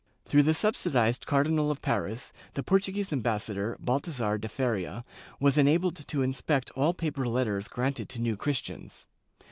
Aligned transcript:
Through 0.25 0.41
the 0.41 0.55
subsidized 0.55 1.27
Cardinal 1.27 1.69
of 1.69 1.83
Paris, 1.83 2.33
the 2.55 2.63
Portuguese 2.63 3.13
ambassador, 3.13 3.77
Bal 3.79 3.99
thasar 4.01 4.41
de 4.41 4.49
Faria, 4.49 5.05
was 5.39 5.59
enabled 5.59 6.07
to 6.07 6.23
inspect 6.23 6.71
all 6.71 6.95
papal 6.95 7.25
letters 7.31 7.67
granted 7.67 8.09
to 8.09 8.19
New 8.19 8.35
Christians. 8.35 9.05